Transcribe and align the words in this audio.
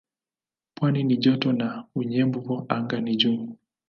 Pwani 0.75 1.03
ni 1.03 1.17
joto 1.17 1.53
na 1.53 1.85
unyevu 1.95 2.65
anga 2.69 2.99
ni 3.01 3.15
juu. 3.15 3.55